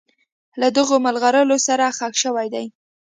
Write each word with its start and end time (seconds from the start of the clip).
له 0.59 0.67
دغو 0.77 0.95
مرغلرو 1.05 1.57
سره 1.67 1.85
ښخ 1.97 2.13
شوي 2.23 2.47
دي. 2.53 2.65